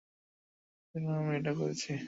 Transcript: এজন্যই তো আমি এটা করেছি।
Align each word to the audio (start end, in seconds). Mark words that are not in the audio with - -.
এজন্যই 0.95 1.07
তো 1.07 1.19
আমি 1.19 1.31
এটা 1.39 1.51
করেছি। 1.59 1.91